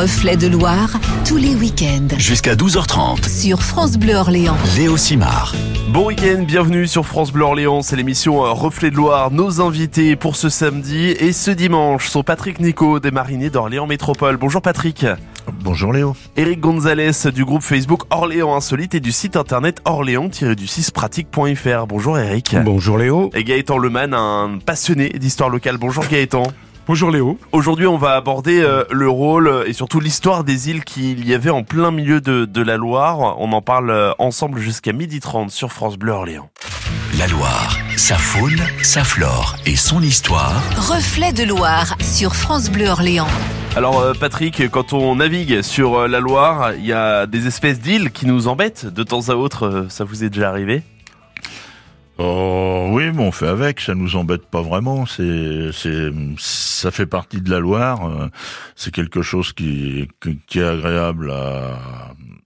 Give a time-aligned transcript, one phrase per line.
[0.00, 2.16] Reflet de Loire, tous les week-ends.
[2.16, 3.28] Jusqu'à 12h30.
[3.28, 4.56] Sur France Bleu Orléans.
[4.74, 5.54] Léo Simard.
[5.90, 7.82] Bon week-end, bienvenue sur France Bleu Orléans.
[7.82, 9.30] C'est l'émission euh, Reflet de Loire.
[9.30, 14.38] Nos invités pour ce samedi et ce dimanche sont Patrick Nico des Mariniers d'Orléans Métropole.
[14.38, 15.04] Bonjour Patrick.
[15.62, 16.16] Bonjour Léo.
[16.34, 21.86] Eric Gonzalez du groupe Facebook Orléans Insolite et du site internet orléans-du6pratique.fr.
[21.86, 22.56] Bonjour Eric.
[22.64, 23.28] Bonjour Léo.
[23.34, 25.76] Et Gaëtan Leman, un passionné d'histoire locale.
[25.76, 26.44] Bonjour Gaëtan.
[26.90, 27.38] Bonjour Léo.
[27.52, 31.48] Aujourd'hui, on va aborder euh, le rôle et surtout l'histoire des îles qu'il y avait
[31.48, 33.36] en plein milieu de, de la Loire.
[33.38, 36.50] On en parle euh, ensemble jusqu'à 12h30 sur France Bleu Orléans.
[37.16, 40.60] La Loire, sa faune, sa flore et son histoire.
[40.78, 43.28] Reflet de Loire sur France Bleu Orléans.
[43.76, 47.78] Alors euh, Patrick, quand on navigue sur euh, la Loire, il y a des espèces
[47.78, 49.62] d'îles qui nous embêtent de temps à autre.
[49.64, 50.82] Euh, Ça vous est déjà arrivé?
[52.22, 55.06] Oh oui, mais on fait avec, ça nous embête pas vraiment.
[55.06, 58.06] C'est, c'est, ça fait partie de la Loire.
[58.06, 58.28] euh,
[58.76, 60.06] C'est quelque chose qui,
[60.46, 61.78] qui, est agréable à,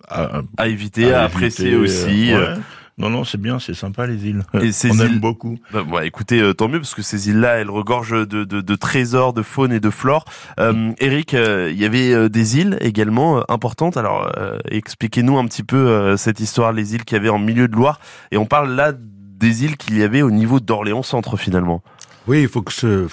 [0.09, 2.33] à, À éviter, à, apprécier éviter, aussi.
[2.33, 2.55] euh, euh.
[2.57, 2.61] ouais.
[2.97, 4.45] Non, non, c'est bien, c'est sympa les îles.
[4.63, 5.59] Et ces on îles- aime beaucoup.
[5.73, 8.75] Bah, bon, écoutez, euh, tant mieux parce que ces îles-là, elles regorgent de, de, de
[8.77, 10.25] trésors, de faune et de flore.
[10.61, 13.97] Euh, Eric, euh, il y avait euh, des îles également euh, importantes.
[13.97, 17.41] Alors, euh, expliquez-nous un petit peu euh, cette histoire, les îles qu'il y avait en
[17.41, 17.99] milieu de Loire.
[18.31, 18.93] Et on parle là
[19.39, 21.83] des îles qu'il y avait au niveau d'Orléans Centre finalement.
[22.27, 22.65] Oui, il faut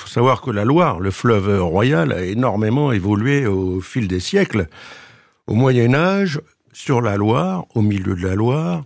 [0.07, 4.67] savoir que la Loire, le fleuve royal, a énormément évolué au fil des siècles.
[5.47, 6.39] Au Moyen Âge,
[6.71, 8.83] sur la Loire, au milieu de la Loire,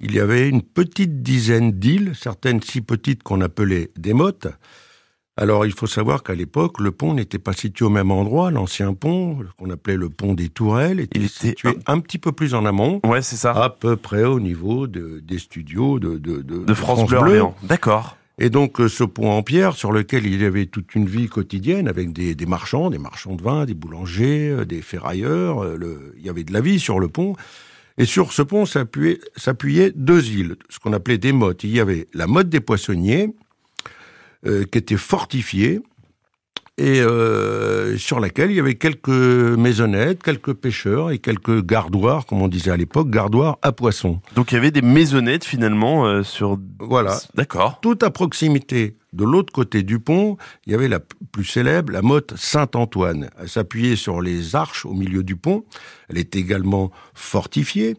[0.00, 4.48] il y avait une petite dizaine d'îles, certaines si petites qu'on appelait des mottes.
[5.40, 8.50] Alors il faut savoir qu'à l'époque, le pont n'était pas situé au même endroit.
[8.50, 12.32] L'ancien pont, qu'on appelait le pont des Tourelles, était, Il était situé un petit peu
[12.32, 13.52] plus en amont, Ouais, c'est ça.
[13.52, 17.42] à peu près au niveau de- des studios de, de, de- de France, Bleu.
[17.62, 18.16] D'accord.
[18.40, 21.28] et donc euh, ce pont en pierre sur lequel il y avait toute une vie
[21.28, 25.76] quotidienne avec des, des marchands, des marchands de vin, des boulangers, euh, des ferrailleurs, euh,
[25.76, 27.34] le- il y avait de la vie sur le pont.
[28.00, 31.62] Et sur ce pont s'appuyaient deux îles, ce qu'on appelait des mottes.
[31.64, 33.34] Il y avait la motte des poissonniers,
[34.46, 35.80] euh, qui était fortifiée,
[36.78, 42.40] et euh, sur laquelle il y avait quelques maisonnettes, quelques pêcheurs et quelques gardoirs, comme
[42.40, 44.20] on disait à l'époque, gardoirs à poissons.
[44.36, 46.56] Donc il y avait des maisonnettes finalement euh, sur.
[46.78, 47.18] Voilà.
[47.34, 47.80] D'accord.
[47.80, 52.02] tout à proximité, de l'autre côté du pont, il y avait la plus célèbre, la
[52.02, 53.28] motte Saint-Antoine.
[53.40, 55.64] Elle s'appuyait sur les arches au milieu du pont.
[56.08, 57.96] Elle est également fortifiée.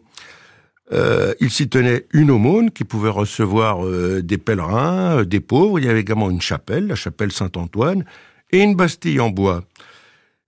[0.92, 5.78] Euh, il s'y tenait une aumône qui pouvait recevoir euh, des pèlerins, euh, des pauvres.
[5.78, 8.04] Il y avait également une chapelle, la chapelle Saint-Antoine,
[8.50, 9.64] et une bastille en bois.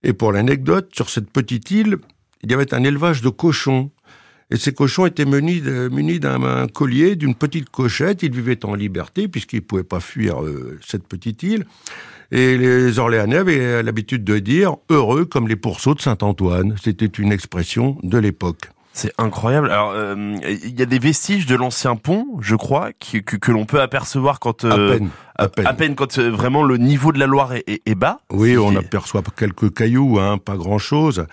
[0.03, 1.97] Et pour l'anecdote, sur cette petite île,
[2.41, 3.91] il y avait un élevage de cochons.
[4.51, 5.61] Et ces cochons étaient munis
[6.19, 8.21] d'un un collier, d'une petite cochette.
[8.21, 11.65] Ils vivaient en liberté puisqu'ils ne pouvaient pas fuir euh, cette petite île.
[12.31, 16.75] Et les Orléanais avaient l'habitude de dire «heureux comme les pourceaux de Saint-Antoine».
[16.83, 18.72] C'était une expression de l'époque.
[18.95, 19.71] C'est incroyable.
[19.71, 23.51] Alors, euh, il y a des vestiges de l'ancien pont, je crois, qui- que, que
[23.51, 25.09] l'on peut apercevoir quand À euh, peine.
[25.35, 25.95] À peine.
[25.95, 28.19] quand euh, vraiment le niveau de la Loire est, est- est bas.
[28.31, 31.25] Oui, on aperçoit quelques cailloux, hein, pas grand-chose.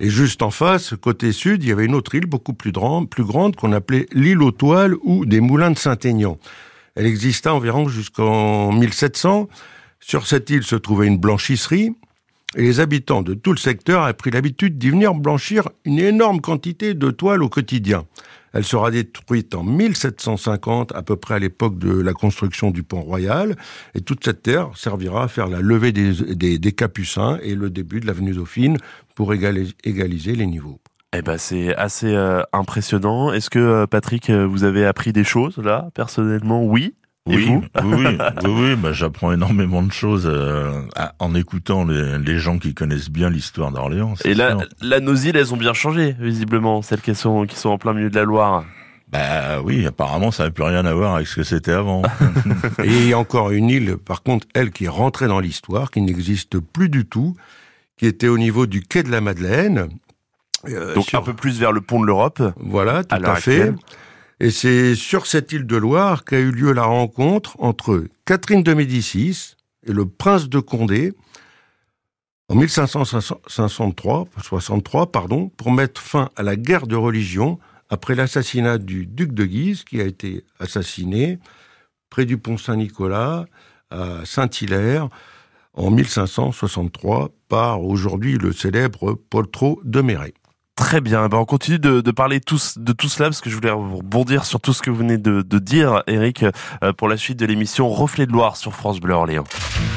[0.00, 3.08] Et juste en face, côté sud, il y avait une autre île beaucoup plus, grande-
[3.08, 6.38] plus grande qu'on appelait l'île aux toiles ou des moulins de Saint-Aignan.
[6.94, 9.48] Elle exista environ jusqu'en 1700.
[10.00, 11.92] Sur cette île se trouvait une blanchisserie.
[12.56, 16.40] Et les habitants de tout le secteur avaient pris l'habitude d'y venir blanchir une énorme
[16.40, 18.04] quantité de toiles au quotidien.
[18.54, 23.02] Elle sera détruite en 1750, à peu près à l'époque de la construction du pont
[23.02, 23.56] royal,
[23.94, 27.68] et toute cette terre servira à faire la levée des, des- des capucins et le
[27.68, 28.78] début de l'avenue Dauphine
[29.14, 30.80] pour égali- égaliser les niveaux.
[31.14, 33.32] Eh ben, c'est assez euh, impressionnant.
[33.32, 36.64] Est-ce que euh, Patrick, euh, vous avez appris des choses là personnellement?
[36.64, 36.94] Oui.
[37.28, 42.18] Oui, oui, oui, oui, oui, bah, j'apprends énormément de choses euh, à- en écoutant les,
[42.18, 44.14] les gens qui connaissent bien l'histoire d'Orléans.
[44.24, 44.68] Et là, sûr.
[44.82, 47.92] là, nos îles, elles ont bien changé, visiblement, celles qui sont qui sont en plein
[47.92, 48.64] milieu de la Loire.
[49.10, 52.02] Bah oui, apparemment, ça n'a plus rien à voir avec ce que c'était avant.
[52.84, 55.90] Et il y a encore une île, par contre, elle qui est rentrée dans l'histoire,
[55.90, 57.34] qui n'existe plus du tout,
[57.96, 59.88] qui était au niveau du quai de la Madeleine.
[60.68, 62.42] Euh, Donc sur- un peu plus vers le pont de l'Europe.
[62.60, 63.60] Voilà, tout à fait.
[63.62, 63.76] actuelle.
[64.40, 68.72] Et c'est sur cette île de Loire qu'a eu lieu la rencontre entre Catherine de
[68.72, 71.12] Médicis et le prince de Condé
[72.48, 77.58] en 1563, 63, pardon, pour mettre fin à la guerre de religion
[77.90, 81.38] après l'assassinat du duc de Guise qui a été assassiné
[82.08, 83.44] près du pont Saint-Nicolas
[83.90, 85.08] à Saint-Hilaire
[85.74, 90.34] en 1563 par aujourd'hui le célèbre Poltrot de Méret.
[90.78, 91.28] Très bien.
[91.28, 94.44] Ben, on continue de, de parler tous, de tout cela parce que je voulais rebondir
[94.44, 96.44] sur tout ce que vous venez de, de dire, Eric,
[96.84, 99.44] euh, pour la suite de l'émission Reflet de Loire sur France Bleu Orléans.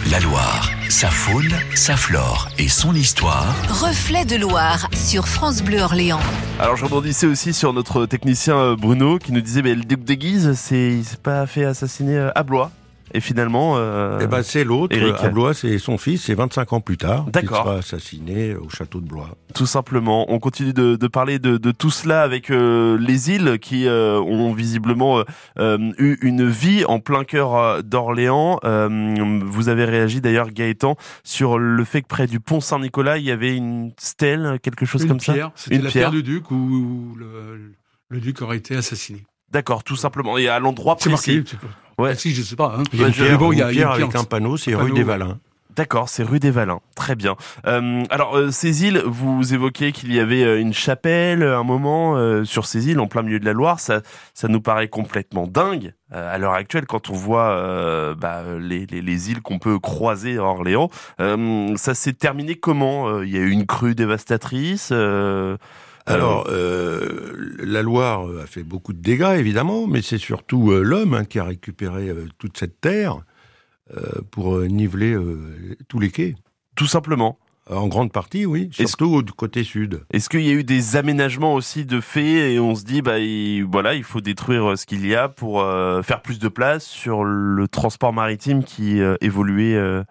[0.10, 3.54] La Loire, sa faune, sa flore et son histoire.
[3.70, 6.20] Reflet de Loire sur France Bleu Orléans.
[6.60, 10.04] Alors je rebondissais aussi sur notre technicien euh, Bruno qui nous disait, mais le duc
[10.04, 12.72] de Guise, c'est, il s'est pas fait assassiner euh, à Blois.
[13.14, 14.96] Et finalement, euh, Eh ben, c'est l'autre.
[14.96, 15.16] Eric.
[15.22, 17.24] À Blois, c'est son fils, c'est 25 ans plus tard.
[17.26, 17.64] qu'il D'accord.
[17.66, 19.30] sera assassiné au château de Blois.
[19.54, 23.60] tout simplement, on continue de, de parler de, de tout cela avec euh, les îles
[23.60, 25.24] qui euh, ont visiblement euh,
[25.60, 28.60] euh, eu une vie en plein cœur euh, d'Orléans.
[28.64, 33.26] Euh, vous avez réagi d'ailleurs, Gaëtan, sur le fait que près du pont Saint-Nicolas, il
[33.26, 35.64] y avait une stèle, quelque chose Une comme pierre, ça.
[35.64, 36.12] c'était Une la pierre.
[36.12, 37.74] du duc où le,
[38.10, 39.24] le duc aurait été assassiné.
[39.52, 40.38] D'accord, tout simplement.
[40.38, 41.38] Et à l'endroit C'est précis.
[41.38, 41.58] marqué.
[42.02, 42.12] Ouais.
[42.14, 42.76] Ah, si, je sais pas.
[42.78, 42.84] Hein.
[42.94, 44.92] Il y a une pierre, bon, il y a- une avec un panneau, c'est rue
[44.92, 45.38] des Valins.
[45.74, 46.82] D'accord, c'est rue des Valins.
[46.98, 47.38] Très bien.
[47.66, 51.64] Euh, alors, euh, ces îles, vous évoquez qu'il y avait euh, une chapelle, à un
[51.64, 53.80] moment, euh, sur ces îles, en plein milieu de la Loire.
[53.80, 54.02] Ça,
[54.34, 58.86] ça nous paraît complètement dingue euh, à l'heure actuelle quand on voit euh, bah, les,
[58.86, 60.90] les, les îles qu'on peut croiser à Orléans.
[61.22, 63.08] Euh, ça s'est terminé comment?
[63.08, 65.56] Euh, Il y a eu une crue dévastatrice euh,
[66.14, 71.14] Alors, euh, la Loire a fait beaucoup de dégâts, évidemment, mais c'est surtout euh, l'homme
[71.14, 73.22] hein, qui a récupéré euh, toute cette terre
[74.32, 75.18] pour niveler
[75.90, 76.36] tous les quais.
[76.78, 77.38] Tout simplement.
[77.70, 80.04] En grande partie, oui, surtout du côté sud.
[80.12, 83.20] Est-ce qu'il y a eu des aménagements aussi de fait et on se dit bah
[83.20, 86.86] il, voilà il faut détruire ce qu'il y a pour euh, faire plus de place
[86.86, 90.04] sur le transport maritime qui euh, évoluait euh,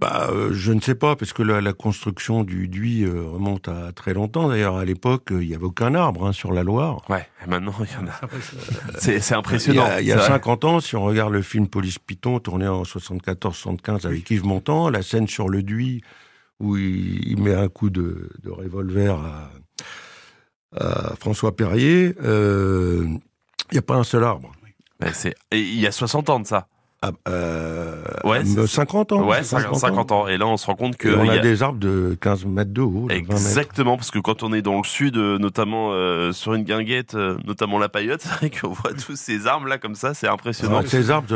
[0.00, 3.68] Bah, euh, je ne sais pas, parce que la, la construction du Duy euh, remonte
[3.68, 4.48] à très longtemps.
[4.48, 7.02] D'ailleurs, à l'époque, euh, il n'y avait aucun arbre hein, sur la Loire.
[7.08, 8.20] ouais et maintenant il y en a
[8.98, 10.26] c'est- Il y impressionnant a, il y a vrai.
[10.26, 14.90] 50 ans, si on regarde le film Police Python, tourné en 74-75 avec Yves Montand,
[14.90, 16.02] la scène sur le Duy,
[16.60, 19.50] où il, il met un coup de, de revolver à,
[20.76, 23.04] à François Perrier, euh,
[23.70, 24.50] il n'y a pas un seul arbre.
[25.52, 26.66] Il y a 60 ans de ça
[27.06, 29.26] Ah, euh, Ouais, euh, c'est- 50 ans.
[29.28, 31.38] ouais 50 50 ans et là on se rend compte que Et on a a-
[31.38, 33.32] des arbres de 15 mètres de haut, de 20 mètres.
[33.32, 37.14] Exactement, parce que quand on est dans le sud, euh, notamment euh, sur une guinguette,
[37.14, 40.28] euh, notamment la paillote, c'est vrai qu'on voit tous ces arbres là comme ça, c'est
[40.28, 40.78] impressionnant.
[40.78, 41.28] Alors, ces arbres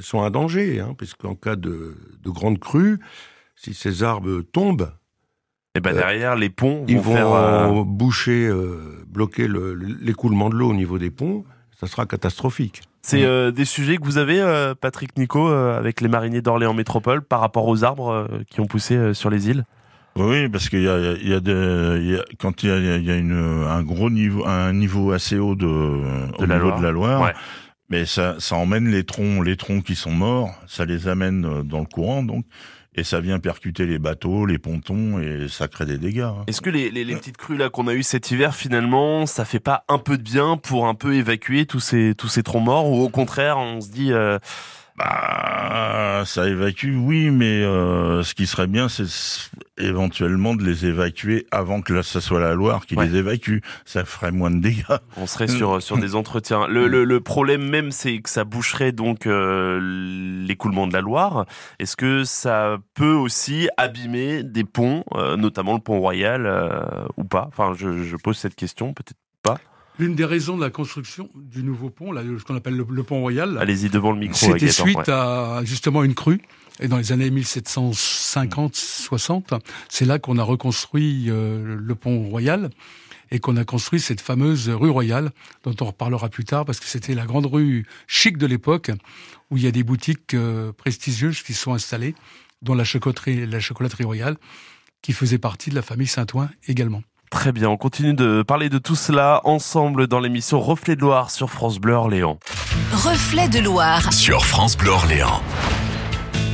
[0.00, 2.98] sont un danger, hein, puisqu'en cas de, de grande crue,
[3.56, 4.90] si ces arbres tombent,
[5.74, 9.74] Et ben Euh, derrière les ponts ils vont, vont faire euh, boucher, euh, bloquer le-
[9.74, 11.44] l'écoulement de l'eau au niveau des ponts.
[11.78, 12.82] Ça sera catastrophique.
[13.02, 16.74] C'est euh, des sujets que vous avez, euh, Patrick Nico, euh, avec les mariniers d'Orléans
[16.74, 19.64] Métropole, par rapport aux arbres euh, qui ont poussé euh, sur les îles?
[20.16, 22.72] Oui, parce qu'il y a, il y a des, il y a- quand il y
[22.72, 26.54] a, il y a une, un gros niveau, un niveau assez haut de, au la
[26.56, 26.78] niveau Loire.
[26.78, 27.34] de la Loire, Ouais.
[27.90, 31.80] mais ça, ça emmène les troncs, les troncs qui sont morts, ça les amène dans
[31.80, 32.46] le courant, donc,
[32.96, 36.20] et ça vient percuter les bateaux, les pontons, et ça crée des dégâts.
[36.20, 36.44] hein.
[36.46, 39.84] Est-ce que les, petites crues là qu'on a eues cet hiver, finalement, ça fait pas
[39.88, 43.02] un peu de bien pour un peu évacuer tous ces, tous ces troncs morts Ou
[43.02, 44.12] au contraire, on se dit...
[44.12, 44.38] euh,
[44.98, 49.04] Bah, ça évacue, oui, mais euh, ce qui serait bien, c'est
[49.78, 53.06] éventuellement de les évacuer avant que là, ça soit la Loire qui Ouais.
[53.06, 53.58] les évacue.
[53.84, 54.84] Ça ferait moins de dégâts.
[55.18, 56.66] On serait sur, sur des entretiens.
[56.66, 59.78] Le, le, le problème même, c'est que ça boucherait donc euh,
[60.46, 61.44] l'écoulement de la Loire.
[61.78, 66.70] Est-ce que ça peut aussi abîmer des ponts, euh, notamment le pont Royal, euh,
[67.18, 67.46] ou pas?
[67.48, 69.16] Enfin, je, je pose cette question, peut-être.
[69.98, 73.02] L'une des raisons de la construction du nouveau pont, là, ce qu'on appelle le, le
[73.02, 74.36] pont royal, Allez-y devant le micro.
[74.36, 75.10] c'était suite ouais.
[75.10, 76.40] à justement une crue.
[76.80, 82.68] Et dans les années 1750-60, c'est là qu'on a reconstruit euh, le pont royal
[83.30, 85.30] et qu'on a construit cette fameuse rue royale,
[85.64, 88.90] dont on reparlera plus tard, parce que c'était la grande rue chic de l'époque,
[89.50, 92.14] où il y a des boutiques euh, prestigieuses qui sont installées,
[92.62, 94.36] dont la chocolaterie, la chocolaterie royale,
[95.02, 97.02] qui faisait partie de la famille Saint-Ouen également.
[97.30, 101.30] Très bien, on continue de parler de tout cela ensemble dans l'émission Reflet de Loire
[101.30, 102.38] sur France Bleu Orléans.
[102.92, 104.12] Reflet de Loire.
[104.12, 105.42] Sur France Bleu Orléans.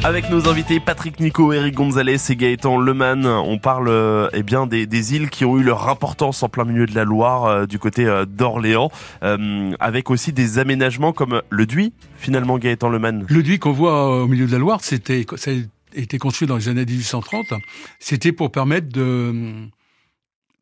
[0.05, 4.67] Avec nos invités Patrick Nico, Eric Gonzalez et Gaëtan Leman, on parle euh, eh bien
[4.67, 7.67] des, des îles qui ont eu leur importance en plein milieu de la Loire euh,
[7.67, 8.91] du côté euh, d'Orléans,
[9.23, 13.25] euh, avec aussi des aménagements comme le Duy, finalement Gaëtan Leman.
[13.29, 15.55] Le Duy qu'on voit au milieu de la Loire, c'était, ça a
[15.95, 17.55] été construit dans les années 1830.
[18.01, 19.69] C'était pour permettre de,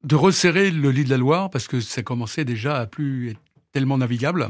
[0.04, 3.40] de resserrer le lit de la Loire parce que ça commençait déjà à plus être
[3.72, 4.48] tellement navigable.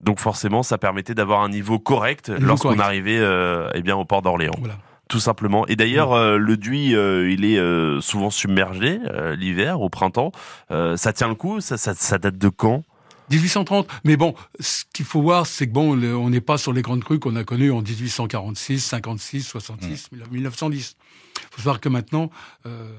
[0.00, 4.22] Donc forcément, ça permettait d'avoir un niveau correct lorsqu'on arrivait euh, eh bien au port
[4.22, 4.54] d'Orléans.
[4.58, 4.78] Voilà.
[5.12, 5.66] Tout simplement.
[5.66, 8.98] Et d'ailleurs, euh, le Duy, euh, il est euh, souvent submergé
[9.36, 10.32] l'hiver, au printemps.
[10.70, 11.60] Ça tient le coup?
[11.60, 12.82] Ça, ça, ça date de quand?
[13.30, 13.88] 1830.
[14.04, 17.04] Mais bon, ce qu'il faut voir, c'est que bon, on n'est pas sur les grandes
[17.04, 20.96] crues qu'on a connues en 1846, 56, 66, 1910.
[21.36, 22.30] Il faut savoir que maintenant,
[22.66, 22.90] euh,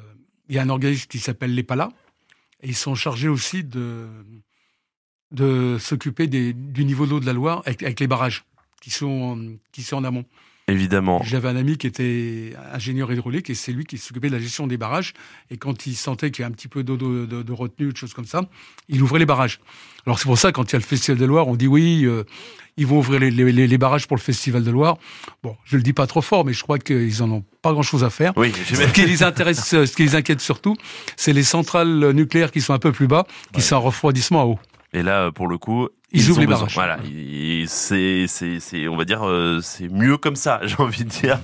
[0.53, 1.89] il y a un organisme qui s'appelle l'EPALA
[2.61, 4.07] Et ils sont chargés aussi de,
[5.79, 8.45] s'occuper du niveau d'eau de la Loire avec, les barrages
[8.79, 9.49] qui sont
[9.93, 10.25] en amont.
[10.69, 11.21] Évidemment.
[11.23, 14.65] J'avais un ami qui était ingénieur hydraulique et c'est lui qui s'occupait de la gestion
[14.65, 15.13] des barrages.
[15.51, 17.91] Et quand il sentait qu'il y a un petit peu d'eau de, de, de, retenue,
[17.91, 18.43] de choses comme ça,
[18.87, 19.59] il ouvrait les barrages.
[20.05, 22.03] Alors c'est pour ça quand il y a le Festival de Loire, on dit oui,
[22.05, 22.23] euh,
[22.77, 24.97] ils vont ouvrir les, les, les, barrages pour le Festival de Loire.
[25.43, 28.05] Bon, je le dis pas trop fort, mais je crois qu'ils en ont pas grand-chose
[28.05, 28.31] à faire.
[28.37, 30.75] Oui, ce qui les intéresse, ce qui les inquiète surtout,
[31.17, 34.45] c'est les centrales nucléaires qui sont un peu plus bas, qui sont en refroidissement à
[34.45, 34.59] eau.
[34.93, 36.75] Et là, pour le coup, ils, ouvrent les barrages.
[36.75, 36.99] Voilà,
[37.67, 41.39] c'est, c'est, c'est, on va dire, euh, c'est mieux comme ça, j'ai envie de dire,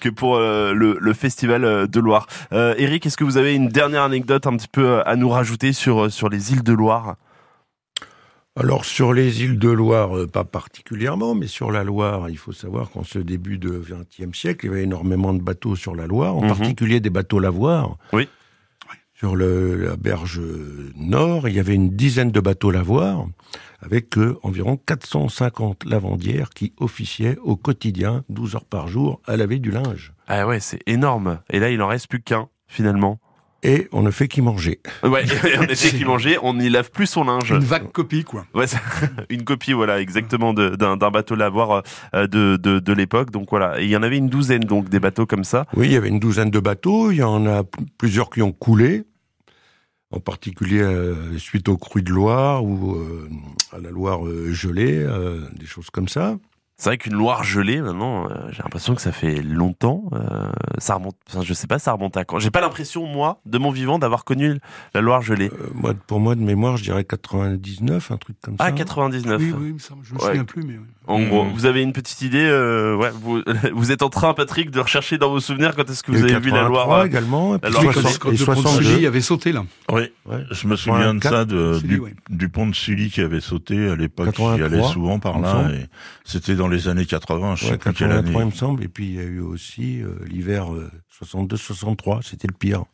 [0.00, 2.26] que pour euh, le, le, festival euh, de Loire.
[2.52, 5.72] Euh, Eric, est-ce que vous avez une dernière anecdote un petit peu à nous rajouter
[5.72, 7.14] sur sur les îles de Loire?
[8.56, 12.90] Alors sur les îles de Loire, pas particulièrement, mais sur la Loire, il faut savoir
[12.90, 16.36] qu'en ce début de XXe siècle, il y avait énormément de bateaux sur la Loire,
[16.36, 16.48] en Mhm.
[16.48, 17.96] particulier des bateaux lavoirs.
[18.12, 18.28] Oui.
[19.20, 20.40] Sur le, la berge
[20.96, 23.26] nord, il y avait une dizaine de bateaux lavoirs,
[23.82, 29.58] avec euh, environ 450 lavandières qui officiaient au quotidien, 12 heures par jour, à laver
[29.58, 30.14] du linge.
[30.26, 31.40] Ah ouais, c'est énorme.
[31.50, 33.20] Et là, il en reste plus qu'un finalement.
[33.62, 34.80] Et on ne fait qu'y manger.
[35.02, 35.24] Ouais,
[35.58, 37.50] on était qui mangeait, on n'y lave plus son linge.
[37.50, 38.46] Une vague copie, quoi.
[38.54, 38.64] Ouais,
[39.28, 41.82] une copie, voilà, exactement d'un bateau lavoir
[42.14, 43.32] euh, de, de, de l'époque.
[43.32, 45.66] Donc voilà, Et il y en avait une douzaine donc des bateaux comme ça.
[45.76, 47.64] Oui, il y avait une douzaine de bateaux, il y en a
[47.98, 49.04] plusieurs qui ont coulé,
[50.10, 53.28] en particulier euh, suite aux crues de Loire ou euh,
[53.72, 55.06] à la Loire euh, gelée,
[55.52, 56.36] des choses comme ça.
[56.80, 60.04] C'est vrai qu'une Loire gelée, maintenant, euh, j'ai l'impression que ça fait longtemps.
[60.14, 62.38] euh, ça remonte, enfin, je sais pas, ça remonte à quand.
[62.38, 64.58] J'ai pas l'impression, moi, de mon vivant, d'avoir connu
[64.94, 65.50] la Loire gelée.
[65.52, 68.72] Euh, moi, pour moi, de mémoire, je dirais 99, un truc comme Ah, ça.
[68.72, 69.42] 99.
[69.42, 70.26] Oui, oui, ça, je me Ouais.
[70.28, 70.86] souviens plus, mais oui.
[71.06, 72.46] En gros, vous avez une petite idée.
[72.46, 73.42] euh, ouais, vous,
[73.74, 76.38] vous êtes en train, Patrick, de rechercher dans vos souvenirs quand est-ce que vous avez
[76.40, 77.04] vu la 83 Loire.
[77.04, 78.84] également, et puis Loire quand, 60 quand et le pont de 62.
[78.86, 79.64] Sully avait sauté, là.
[79.92, 80.44] Oui, Ouais.
[80.50, 83.90] je me souviens de 84, ça, de, Sully, du, pont de Sully qui avait sauté
[83.90, 84.26] à l'époque.
[84.28, 85.68] J'y 83, allais souvent par là.
[85.74, 85.86] Et
[86.24, 88.32] c'était dans les années 80, je sais Ouais, année.
[88.32, 90.68] 83, il me semble, et puis il y a eu aussi euh, l'hiver
[91.22, 92.84] 62-63, c'était le pire.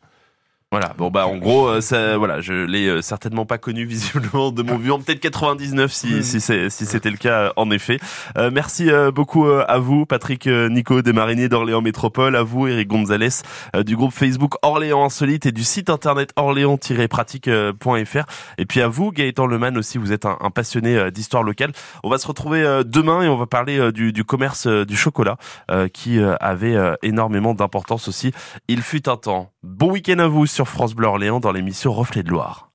[0.79, 0.93] Voilà.
[0.95, 4.61] Bon bah en gros, euh, ça, voilà, je l'ai euh, certainement pas connu visiblement de
[4.61, 4.99] mon vivant.
[4.99, 7.97] Peut-être 99 si si c'est si c'était le cas en effet.
[8.37, 12.89] Euh, merci euh, beaucoup à vous, Patrick Nico des Mariniers d'Orléans Métropole, à vous, Eric
[12.89, 13.41] Gonzalez
[13.87, 18.25] du groupe Facebook Orléans Insolite et du site internet orléans-pratique.fr.
[18.59, 21.71] Et puis à vous, Gaëtan Leman aussi, vous êtes un, un passionné d'histoire locale.
[22.03, 25.37] On va se retrouver demain et on va parler du, du commerce du chocolat
[25.71, 28.31] euh, qui avait énormément d'importance aussi.
[28.67, 29.51] Il fut un temps.
[29.63, 32.65] Bon week-end à vous sur France Bleu Orléans dans l'émission Reflet de Loire.